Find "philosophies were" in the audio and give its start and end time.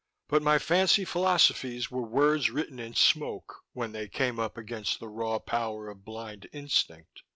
1.05-2.01